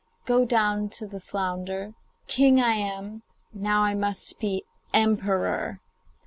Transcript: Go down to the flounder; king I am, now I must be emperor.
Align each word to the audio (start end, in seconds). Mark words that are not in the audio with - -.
Go 0.25 0.45
down 0.45 0.89
to 0.97 1.05
the 1.05 1.19
flounder; 1.19 1.93
king 2.25 2.59
I 2.59 2.73
am, 2.73 3.21
now 3.53 3.83
I 3.83 3.93
must 3.93 4.39
be 4.39 4.63
emperor. 4.95 5.79